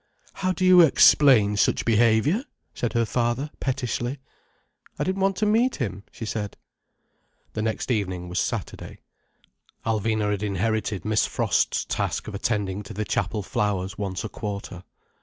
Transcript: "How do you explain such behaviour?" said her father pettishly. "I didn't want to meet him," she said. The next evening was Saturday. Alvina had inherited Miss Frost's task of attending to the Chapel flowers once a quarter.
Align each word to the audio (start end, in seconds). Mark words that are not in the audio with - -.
"How 0.33 0.51
do 0.51 0.65
you 0.65 0.81
explain 0.81 1.57
such 1.57 1.85
behaviour?" 1.85 2.43
said 2.73 2.93
her 2.93 3.05
father 3.05 3.51
pettishly. 3.59 4.17
"I 4.97 5.03
didn't 5.03 5.21
want 5.21 5.35
to 5.35 5.45
meet 5.45 5.75
him," 5.75 6.05
she 6.11 6.25
said. 6.25 6.57
The 7.53 7.61
next 7.61 7.91
evening 7.91 8.27
was 8.27 8.39
Saturday. 8.39 9.01
Alvina 9.85 10.31
had 10.31 10.41
inherited 10.41 11.05
Miss 11.05 11.27
Frost's 11.27 11.85
task 11.85 12.27
of 12.27 12.33
attending 12.33 12.81
to 12.81 12.95
the 12.95 13.05
Chapel 13.05 13.43
flowers 13.43 13.99
once 13.99 14.23
a 14.23 14.29
quarter. 14.29 14.83